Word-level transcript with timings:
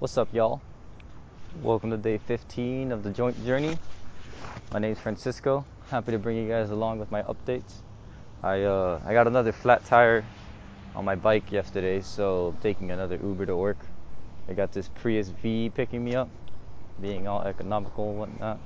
What's 0.00 0.16
up, 0.16 0.32
y'all? 0.32 0.60
Welcome 1.60 1.90
to 1.90 1.96
day 1.96 2.18
15 2.18 2.92
of 2.92 3.02
the 3.02 3.10
joint 3.10 3.44
journey. 3.44 3.76
My 4.70 4.78
name's 4.78 5.00
Francisco. 5.00 5.64
Happy 5.90 6.12
to 6.12 6.20
bring 6.20 6.36
you 6.36 6.48
guys 6.48 6.70
along 6.70 7.00
with 7.00 7.10
my 7.10 7.22
updates. 7.22 7.82
I 8.40 8.62
uh, 8.62 9.00
I 9.04 9.12
got 9.12 9.26
another 9.26 9.50
flat 9.50 9.84
tire 9.86 10.24
on 10.94 11.04
my 11.04 11.16
bike 11.16 11.50
yesterday, 11.50 12.00
so 12.00 12.54
taking 12.62 12.92
another 12.92 13.18
Uber 13.20 13.46
to 13.46 13.56
work. 13.56 13.78
I 14.48 14.52
got 14.52 14.70
this 14.70 14.88
Prius 14.88 15.30
V 15.30 15.72
picking 15.74 16.04
me 16.04 16.14
up, 16.14 16.28
being 17.02 17.26
all 17.26 17.42
economical 17.42 18.10
and 18.10 18.18
whatnot. 18.20 18.60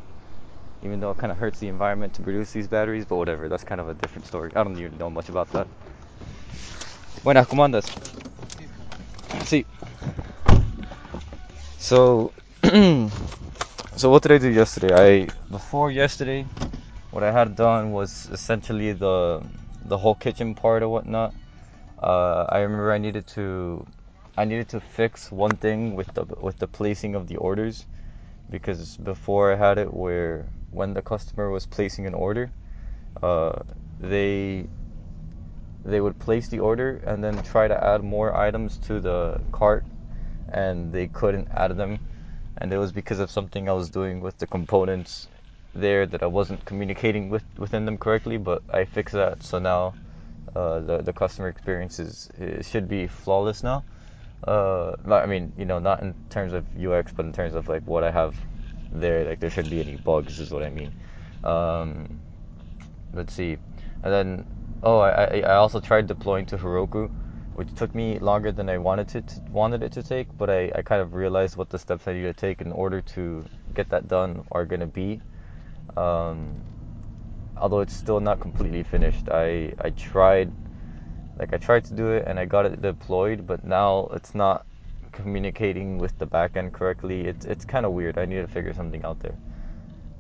Even 0.83 1.01
though 1.01 1.12
it 1.12 1.17
kind 1.17 1.33
of 1.33 1.39
hurts 1.39 1.61
the 1.61 1.69
environment 1.69 2.12
to 2.12 2.23
produce 2.23 2.53
these 2.53 2.69
batteries, 2.69 3.07
but 3.07 3.17
whatever. 3.17 3.49
That's 3.49 3.64
kind 3.64 3.80
of 3.80 3.89
a 3.89 3.95
different 3.95 4.27
story. 4.27 4.53
I 4.55 4.62
don't 4.62 4.79
even 4.79 4.99
know 4.99 5.09
much 5.09 5.30
about 5.30 5.51
that. 5.53 5.67
Buenas, 7.25 7.46
¿cómo 7.46 7.64
andas? 7.64 7.89
Sí. 9.46 9.64
So, 11.83 12.32
so 13.96 14.09
what 14.09 14.23
did 14.23 14.31
I 14.31 14.39
do 14.39 14.49
yesterday? 14.49 14.95
I 14.95 15.29
before 15.50 15.90
yesterday, 15.90 16.46
what 17.11 17.25
I 17.25 17.32
had 17.32 17.57
done 17.57 17.90
was 17.90 18.29
essentially 18.31 18.93
the 18.93 19.43
the 19.85 19.99
whole 19.99 20.14
kitchen 20.14 20.54
part 20.54 20.85
or 20.85 20.89
whatnot. 20.89 21.35
Uh, 22.00 22.46
I 22.49 22.61
remember 22.61 22.93
I 22.93 22.99
needed 22.99 23.26
to 23.35 23.85
I 24.39 24.45
needed 24.45 24.68
to 24.68 24.81
fix 24.81 25.32
one 25.32 25.57
thing 25.57 25.96
with 25.96 26.14
the 26.14 26.25
with 26.40 26.61
the 26.61 26.68
placing 26.68 27.17
of 27.17 27.26
the 27.26 27.37
orders 27.37 27.85
because 28.49 28.96
before 28.99 29.53
I 29.53 29.57
had 29.57 29.76
it 29.76 29.93
where 29.93 30.46
when 30.71 30.95
the 30.95 31.03
customer 31.03 31.51
was 31.51 31.67
placing 31.67 32.06
an 32.06 32.14
order, 32.14 32.53
uh, 33.25 33.59
they 33.98 34.69
they 35.84 36.01
would 36.01 36.20
place 36.20 36.47
the 36.47 36.61
order 36.61 37.03
and 37.05 37.25
then 37.25 37.41
try 37.42 37.67
to 37.67 37.84
add 37.84 38.05
more 38.05 38.37
items 38.37 38.78
to 38.87 39.01
the 39.01 39.41
cart 39.51 39.84
and 40.48 40.92
they 40.92 41.09
couldn't 41.09 41.48
add 41.53 41.77
them. 41.77 41.98
And 42.59 42.73
it 42.73 42.78
was 42.78 42.92
because 42.92 43.19
of 43.19 43.31
something 43.31 43.69
I 43.69 43.73
was 43.73 43.91
doing 43.91 44.20
with 44.20 44.39
the 44.39 44.47
components 44.47 45.29
there 45.75 46.07
that 46.07 46.23
I 46.23 46.27
wasn't 46.27 46.65
communicating 46.65 47.31
with 47.31 47.45
within 47.59 47.87
them 47.87 47.97
correctly 47.97 48.37
but 48.37 48.62
I 48.71 48.84
fixed 48.84 49.15
that. 49.15 49.43
So 49.43 49.59
now 49.59 49.95
uh, 50.55 50.81
the 50.81 50.99
the 50.99 51.12
customer 51.12 51.49
experience 51.49 51.99
is 51.99 52.29
it 52.39 52.65
should 52.65 52.89
be 52.89 53.07
flawless 53.07 53.62
now. 53.62 53.84
Uh, 54.47 54.97
not, 55.07 55.23
I 55.23 55.27
mean 55.27 55.53
you 55.57 55.65
know 55.65 55.79
not 55.79 56.03
in 56.03 56.15
terms 56.29 56.53
of 56.53 56.65
UX 56.77 57.12
but 57.12 57.25
in 57.25 57.33
terms 57.33 57.55
of 57.55 57.69
like 57.69 57.83
what 57.87 58.05
I 58.05 58.11
have 58.11 58.37
there 58.93 59.25
like 59.25 59.41
there 59.41 59.51
shouldn't 59.51 59.71
be 59.71 59.81
any 59.81 59.97
bugs 59.97 60.39
is 60.39 60.51
what 60.51 60.62
I 60.62 60.71
mean. 60.71 60.93
Um, 61.43 62.21
let's 63.15 63.33
see. 63.33 63.56
And 64.03 64.12
then 64.12 64.47
oh 64.83 64.99
I, 64.99 65.41
I 65.41 65.55
also 65.55 65.81
tried 65.81 66.06
deploying 66.06 66.45
to 66.47 66.59
Heroku 66.59 67.11
which 67.55 67.72
took 67.75 67.95
me 67.95 68.19
longer 68.19 68.53
than 68.53 68.69
I 68.69 68.78
wanted 68.78 69.14
it 69.14 69.27
to, 69.28 69.41
wanted 69.50 69.83
it 69.83 69.92
to 69.92 70.03
take. 70.03 70.28
But 70.39 70.50
I, 70.50 70.72
I 70.75 70.83
kind 70.83 71.03
of 71.03 71.14
realized 71.14 71.56
what 71.56 71.70
the 71.70 71.78
steps 71.78 72.09
I 72.09 72.14
need 72.14 72.22
to 72.22 72.33
take 72.33 72.61
in 72.61 72.72
order 72.72 73.00
to 73.00 73.44
get 73.75 73.89
that 73.91 74.09
done 74.09 74.44
are 74.53 74.64
going 74.64 74.81
to 74.81 74.86
be. 74.86 75.20
Um, 75.97 76.62
although 77.56 77.81
it's 77.81 77.94
still 77.94 78.20
not 78.20 78.41
completely 78.41 78.83
finished, 78.83 79.28
I 79.31 79.72
I 79.81 79.91
tried 79.91 80.53
like 81.39 81.53
I 81.53 81.59
tried 81.59 81.84
to 81.84 81.94
do 81.94 82.11
it 82.11 82.25
and 82.27 82.39
I 82.39 82.44
got 82.44 82.67
it 82.67 82.81
deployed, 82.83 83.47
but 83.47 83.64
now 83.64 84.09
it's 84.12 84.34
not 84.34 84.66
communicating 85.12 85.98
with 85.98 86.19
the 86.19 86.27
backend 86.27 86.72
correctly. 86.72 87.27
It's 87.27 87.44
it's 87.44 87.64
kind 87.64 87.87
of 87.87 87.92
weird. 87.92 88.19
I 88.19 88.25
need 88.25 88.41
to 88.41 88.48
figure 88.48 88.72
something 88.72 89.05
out 89.05 89.20
there. 89.20 89.37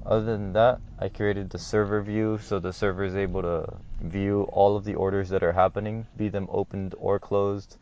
Other 0.06 0.24
than 0.26 0.52
that, 0.54 0.80
I 0.98 1.08
created 1.08 1.50
the 1.50 1.58
server 1.58 2.02
view 2.02 2.38
so 2.38 2.58
the 2.58 2.72
server 2.72 3.04
is 3.04 3.16
able 3.16 3.42
to 3.42 3.66
view 4.00 4.44
all 4.52 4.76
of 4.76 4.84
the 4.84 4.94
orders 4.94 5.28
that 5.30 5.42
are 5.42 5.52
happening, 5.52 6.06
be 6.16 6.28
them 6.28 6.48
opened 6.50 6.94
or 6.98 7.18
closed, 7.18 7.76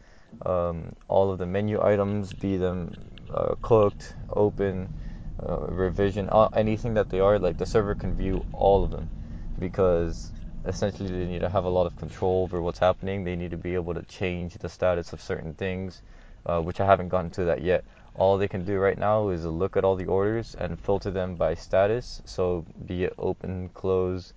um, 0.44 0.94
all 1.08 1.30
of 1.30 1.38
the 1.38 1.46
menu 1.46 1.82
items, 1.82 2.32
be 2.32 2.56
them 2.56 2.94
uh, 3.30 3.54
cooked, 3.62 4.14
open, 4.30 4.91
uh, 5.42 5.66
revision, 5.68 6.28
uh, 6.30 6.48
anything 6.54 6.94
that 6.94 7.08
they 7.10 7.20
are, 7.20 7.38
like 7.38 7.56
the 7.58 7.66
server 7.66 7.94
can 7.94 8.14
view 8.14 8.44
all 8.52 8.84
of 8.84 8.91
them 8.91 9.08
because 9.58 10.32
essentially 10.64 11.10
they 11.10 11.26
need 11.26 11.41
to 11.41 11.48
have 11.48 11.64
a 11.64 11.69
lot 11.69 11.87
of 11.87 11.97
control 11.97 12.42
over 12.44 12.60
what's 12.60 12.78
happening. 12.78 13.25
They 13.25 13.37
need 13.37 13.50
to 13.52 13.56
be 13.56 13.75
able 13.75 13.94
to 13.94 14.02
change 14.02 14.54
the 14.54 14.69
status 14.69 15.12
of 15.12 15.22
certain 15.22 15.54
things, 15.54 16.02
uh, 16.47 16.60
which 16.60 16.81
I 16.81 16.87
haven't 16.87 17.08
gotten 17.08 17.31
to 17.32 17.44
that 17.44 17.62
yet 17.62 17.84
all 18.15 18.37
they 18.37 18.48
can 18.48 18.65
do 18.65 18.78
right 18.78 18.98
now 18.98 19.28
is 19.28 19.44
look 19.44 19.76
at 19.76 19.84
all 19.84 19.97
the 19.97 20.06
orders 20.06 20.54
and 20.54 20.78
filter 20.78 21.10
them 21.10 21.37
by 21.37 21.54
status. 21.54 22.21
So 22.25 22.65
be 22.87 23.04
it 23.04 23.15
open, 23.19 23.71
close, 23.75 24.34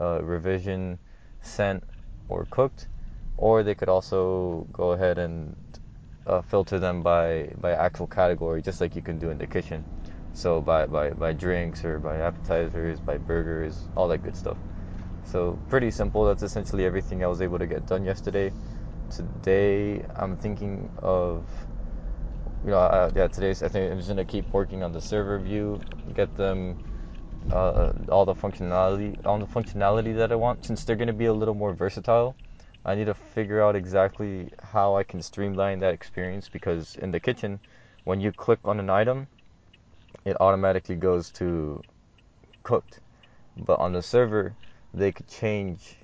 uh, 0.00 0.22
revision, 0.22 0.98
sent, 1.42 1.84
or 2.28 2.46
cooked. 2.50 2.88
Or 3.36 3.62
they 3.62 3.74
could 3.74 3.88
also 3.88 4.66
go 4.72 4.92
ahead 4.92 5.18
and 5.18 5.56
uh, 6.26 6.40
filter 6.42 6.78
them 6.78 7.02
by, 7.02 7.52
by 7.60 7.72
actual 7.72 8.06
category, 8.06 8.62
just 8.62 8.80
like 8.80 8.96
you 8.96 9.02
can 9.02 9.18
do 9.18 9.30
in 9.30 9.38
the 9.38 9.46
kitchen. 9.46 9.84
So 10.32 10.60
by, 10.60 10.86
by, 10.86 11.10
by 11.10 11.32
drinks 11.32 11.84
or 11.84 11.98
by 11.98 12.18
appetizers, 12.18 13.00
by 13.00 13.18
burgers, 13.18 13.88
all 13.96 14.08
that 14.08 14.22
good 14.22 14.36
stuff. 14.36 14.56
So 15.24 15.58
pretty 15.68 15.90
simple. 15.90 16.24
That's 16.24 16.42
essentially 16.42 16.84
everything 16.84 17.24
I 17.24 17.26
was 17.26 17.42
able 17.42 17.58
to 17.58 17.66
get 17.66 17.86
done 17.86 18.04
yesterday. 18.04 18.52
Today 19.10 20.04
I'm 20.16 20.36
thinking 20.36 20.88
of 20.98 21.44
you 22.64 22.70
know, 22.70 22.78
uh, 22.78 23.10
yeah, 23.14 23.28
today's 23.28 23.62
I 23.62 23.68
think 23.68 23.90
I'm 23.90 23.98
just 23.98 24.08
gonna 24.08 24.24
keep 24.24 24.52
working 24.52 24.82
on 24.82 24.92
the 24.92 25.00
server 25.00 25.38
view, 25.38 25.80
get 26.14 26.34
them 26.36 26.76
uh, 27.50 27.92
all 28.08 28.24
the 28.24 28.34
functionality, 28.34 29.16
all 29.24 29.38
the 29.38 29.46
functionality 29.46 30.16
that 30.16 30.32
I 30.32 30.36
want. 30.36 30.64
Since 30.64 30.84
they're 30.84 30.96
gonna 30.96 31.12
be 31.12 31.26
a 31.26 31.32
little 31.32 31.54
more 31.54 31.72
versatile, 31.74 32.36
I 32.84 32.94
need 32.94 33.06
to 33.06 33.14
figure 33.14 33.62
out 33.62 33.76
exactly 33.76 34.50
how 34.62 34.96
I 34.96 35.02
can 35.02 35.22
streamline 35.22 35.80
that 35.80 35.94
experience 35.94 36.48
because 36.48 36.96
in 36.96 37.10
the 37.10 37.20
kitchen, 37.20 37.60
when 38.04 38.20
you 38.20 38.32
click 38.32 38.60
on 38.64 38.80
an 38.80 38.90
item, 38.90 39.28
it 40.24 40.36
automatically 40.40 40.96
goes 40.96 41.30
to 41.32 41.84
cooked, 42.62 43.00
but 43.56 43.78
on 43.78 43.92
the 43.92 44.02
server, 44.02 44.54
they 44.92 45.12
could 45.12 45.28
change 45.28 45.96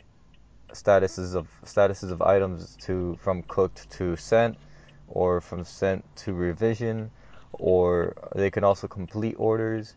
statuses 0.73 1.35
of 1.35 1.49
statuses 1.65 2.11
of 2.11 2.23
items 2.23 2.77
to 2.77 3.17
from 3.21 3.43
cooked 3.43 3.91
to 3.91 4.17
sent 4.17 4.57
or 5.13 5.41
from 5.41 5.65
sent 5.65 6.05
to 6.17 6.33
revision, 6.33 7.11
or 7.53 8.15
they 8.35 8.51
can 8.51 8.65
also 8.65 8.89
complete 8.89 9.37
orders. 9.39 9.95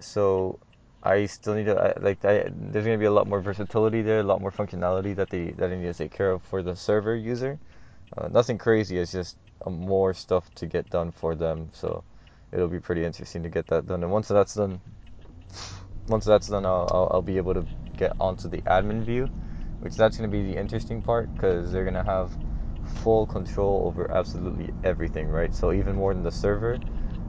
So 0.00 0.58
I 1.02 1.26
still 1.26 1.54
need 1.54 1.66
to 1.66 1.94
like 2.00 2.24
I, 2.24 2.50
there's 2.50 2.84
going 2.84 2.96
to 2.96 3.02
be 3.02 3.06
a 3.06 3.12
lot 3.12 3.26
more 3.26 3.40
versatility 3.40 4.02
there, 4.02 4.20
a 4.20 4.22
lot 4.22 4.40
more 4.40 4.52
functionality 4.52 5.14
that 5.16 5.30
they 5.30 5.50
that 5.52 5.70
I 5.70 5.76
need 5.76 5.86
to 5.86 5.94
take 5.94 6.12
care 6.12 6.30
of 6.30 6.42
for 6.42 6.62
the 6.62 6.74
server 6.74 7.14
user. 7.14 7.58
Uh, 8.16 8.28
nothing 8.28 8.58
crazy. 8.58 8.98
It's 8.98 9.12
just 9.12 9.36
uh, 9.66 9.70
more 9.70 10.14
stuff 10.14 10.52
to 10.56 10.66
get 10.66 10.88
done 10.90 11.12
for 11.12 11.34
them. 11.34 11.70
So 11.72 12.04
it'll 12.52 12.68
be 12.68 12.80
pretty 12.80 13.04
interesting 13.04 13.42
to 13.42 13.48
get 13.48 13.66
that 13.68 13.86
done. 13.86 14.02
And 14.02 14.12
once 14.12 14.28
that's 14.28 14.54
done, 14.54 14.80
once 16.08 16.24
that's 16.24 16.48
done, 16.48 16.66
I'll, 16.66 16.88
I'll, 16.90 17.08
I'll 17.14 17.22
be 17.22 17.36
able 17.36 17.54
to 17.54 17.66
get 17.96 18.12
onto 18.20 18.48
the 18.48 18.58
admin 18.62 19.02
view, 19.02 19.28
which 19.80 19.96
that's 19.96 20.18
going 20.18 20.30
to 20.30 20.36
be 20.36 20.52
the 20.52 20.58
interesting 20.58 21.02
part 21.02 21.32
because 21.34 21.72
they're 21.72 21.84
going 21.84 21.94
to 21.94 22.04
have 22.04 22.36
full 22.92 23.26
control 23.26 23.84
over 23.86 24.10
absolutely 24.10 24.72
everything, 24.84 25.28
right? 25.28 25.54
So 25.54 25.72
even 25.72 25.96
more 25.96 26.14
than 26.14 26.22
the 26.22 26.30
server, 26.30 26.78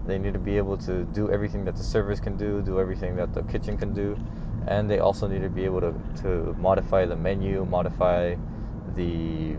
they 0.05 0.17
need 0.17 0.33
to 0.33 0.39
be 0.39 0.57
able 0.57 0.77
to 0.79 1.03
do 1.05 1.31
everything 1.31 1.65
that 1.65 1.75
the 1.75 1.83
servers 1.83 2.19
can 2.19 2.37
do, 2.37 2.61
do 2.61 2.79
everything 2.79 3.15
that 3.15 3.33
the 3.33 3.43
kitchen 3.43 3.77
can 3.77 3.93
do, 3.93 4.17
and 4.67 4.89
they 4.89 4.99
also 4.99 5.27
need 5.27 5.41
to 5.41 5.49
be 5.49 5.65
able 5.65 5.81
to, 5.81 5.93
to 6.21 6.55
modify 6.59 7.05
the 7.05 7.15
menu, 7.15 7.65
modify 7.65 8.35
the 8.95 9.55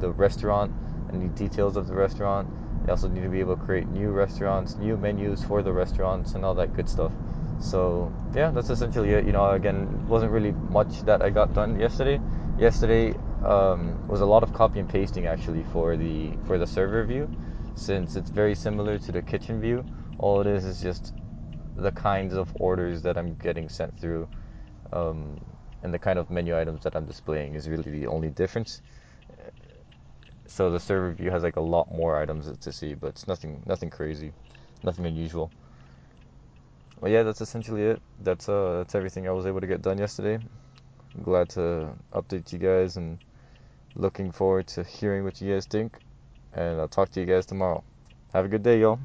the 0.00 0.10
restaurant, 0.12 0.70
any 1.12 1.28
details 1.28 1.76
of 1.76 1.86
the 1.86 1.94
restaurant. 1.94 2.48
They 2.84 2.90
also 2.90 3.08
need 3.08 3.22
to 3.22 3.28
be 3.28 3.40
able 3.40 3.56
to 3.56 3.62
create 3.62 3.88
new 3.88 4.10
restaurants, 4.10 4.76
new 4.76 4.96
menus 4.96 5.42
for 5.42 5.62
the 5.62 5.72
restaurants, 5.72 6.34
and 6.34 6.44
all 6.44 6.54
that 6.54 6.74
good 6.74 6.88
stuff. 6.88 7.12
So 7.60 8.12
yeah, 8.34 8.50
that's 8.50 8.70
essentially 8.70 9.10
it. 9.10 9.24
You 9.24 9.32
know, 9.32 9.50
again, 9.52 10.06
wasn't 10.06 10.32
really 10.32 10.52
much 10.70 11.02
that 11.02 11.22
I 11.22 11.30
got 11.30 11.54
done 11.54 11.80
yesterday. 11.80 12.20
Yesterday 12.58 13.14
um, 13.46 14.00
was 14.08 14.20
a 14.20 14.26
lot 14.26 14.42
of 14.42 14.52
copy 14.52 14.80
and 14.80 14.88
pasting 14.88 15.26
actually 15.26 15.64
for 15.64 15.96
the 15.96 16.32
for 16.44 16.58
the 16.58 16.66
server 16.66 17.04
view, 17.04 17.30
since 17.74 18.16
it's 18.16 18.30
very 18.30 18.54
similar 18.54 18.98
to 18.98 19.12
the 19.12 19.22
kitchen 19.22 19.60
view. 19.60 19.84
All 20.18 20.40
it 20.40 20.46
is 20.46 20.64
is 20.64 20.80
just 20.80 21.12
the 21.76 21.92
kinds 21.92 22.34
of 22.34 22.50
orders 22.60 23.02
that 23.02 23.16
I'm 23.18 23.34
getting 23.36 23.68
sent 23.68 23.96
through, 23.98 24.28
um, 24.92 25.38
and 25.82 25.92
the 25.94 25.98
kind 25.98 26.18
of 26.18 26.30
menu 26.30 26.58
items 26.58 26.82
that 26.84 26.96
I'm 26.96 27.06
displaying 27.06 27.54
is 27.54 27.68
really 27.68 27.90
the 27.90 28.06
only 28.06 28.30
difference. 28.30 28.82
So 30.46 30.70
the 30.70 30.80
server 30.80 31.12
view 31.12 31.30
has 31.30 31.42
like 31.42 31.56
a 31.56 31.60
lot 31.60 31.92
more 31.92 32.16
items 32.16 32.56
to 32.58 32.72
see, 32.72 32.94
but 32.94 33.08
it's 33.08 33.28
nothing 33.28 33.62
nothing 33.66 33.90
crazy, 33.90 34.32
nothing 34.82 35.06
unusual. 35.06 35.50
Well, 37.00 37.12
yeah, 37.12 37.22
that's 37.22 37.40
essentially 37.40 37.82
it. 37.82 38.02
That's 38.22 38.48
uh 38.48 38.78
that's 38.78 38.94
everything 38.94 39.28
I 39.28 39.32
was 39.32 39.46
able 39.46 39.60
to 39.60 39.66
get 39.66 39.82
done 39.82 39.98
yesterday. 39.98 40.36
I'm 40.36 41.22
glad 41.22 41.48
to 41.50 41.90
update 42.12 42.52
you 42.52 42.58
guys 42.58 42.96
and 42.96 43.18
looking 43.96 44.30
forward 44.30 44.66
to 44.68 44.84
hearing 44.84 45.24
what 45.24 45.40
you 45.40 45.52
guys 45.52 45.66
think. 45.66 45.98
And 46.52 46.80
I'll 46.80 46.88
talk 46.88 47.10
to 47.10 47.20
you 47.20 47.26
guys 47.26 47.46
tomorrow. 47.46 47.82
Have 48.32 48.44
a 48.44 48.48
good 48.48 48.62
day, 48.62 48.80
y'all. 48.80 49.00